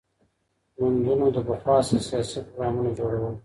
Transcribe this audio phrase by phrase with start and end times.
[0.75, 3.33] ګوندونو له پخوا څخه سياسي پروګرامونه جوړول.